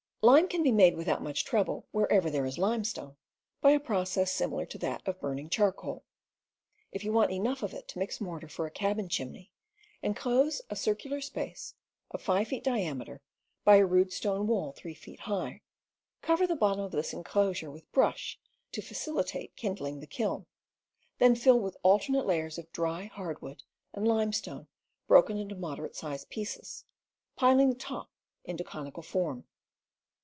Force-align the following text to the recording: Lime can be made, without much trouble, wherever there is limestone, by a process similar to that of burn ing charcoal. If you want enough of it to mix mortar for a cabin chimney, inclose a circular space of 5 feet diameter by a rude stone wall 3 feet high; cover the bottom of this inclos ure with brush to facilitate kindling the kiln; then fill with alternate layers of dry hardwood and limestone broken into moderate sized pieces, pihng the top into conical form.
Lime 0.23 0.47
can 0.47 0.61
be 0.61 0.71
made, 0.71 0.95
without 0.95 1.23
much 1.23 1.43
trouble, 1.45 1.87
wherever 1.89 2.29
there 2.29 2.45
is 2.45 2.59
limestone, 2.59 3.15
by 3.59 3.71
a 3.71 3.79
process 3.79 4.31
similar 4.31 4.67
to 4.67 4.77
that 4.77 5.01
of 5.07 5.19
burn 5.19 5.39
ing 5.39 5.49
charcoal. 5.49 6.03
If 6.91 7.03
you 7.03 7.11
want 7.11 7.31
enough 7.31 7.63
of 7.63 7.73
it 7.73 7.87
to 7.87 7.97
mix 7.99 8.21
mortar 8.21 8.47
for 8.47 8.67
a 8.67 8.71
cabin 8.71 9.09
chimney, 9.09 9.49
inclose 10.03 10.61
a 10.69 10.75
circular 10.75 11.21
space 11.21 11.73
of 12.11 12.21
5 12.21 12.49
feet 12.49 12.63
diameter 12.63 13.19
by 13.63 13.77
a 13.77 13.85
rude 13.87 14.13
stone 14.13 14.45
wall 14.45 14.73
3 14.73 14.93
feet 14.93 15.21
high; 15.21 15.63
cover 16.21 16.45
the 16.45 16.55
bottom 16.55 16.85
of 16.85 16.91
this 16.91 17.15
inclos 17.15 17.61
ure 17.61 17.71
with 17.71 17.91
brush 17.91 18.37
to 18.73 18.81
facilitate 18.83 19.55
kindling 19.55 20.01
the 20.01 20.05
kiln; 20.07 20.45
then 21.17 21.33
fill 21.33 21.59
with 21.59 21.77
alternate 21.81 22.27
layers 22.27 22.59
of 22.59 22.71
dry 22.71 23.05
hardwood 23.05 23.63
and 23.91 24.07
limestone 24.07 24.67
broken 25.07 25.35
into 25.39 25.55
moderate 25.55 25.95
sized 25.95 26.29
pieces, 26.29 26.85
pihng 27.39 27.67
the 27.69 27.73
top 27.75 28.11
into 28.45 28.63
conical 28.63 29.01
form. 29.01 29.45